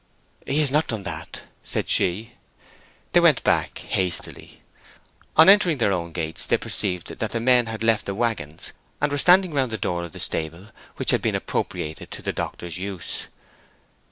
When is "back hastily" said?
3.43-4.63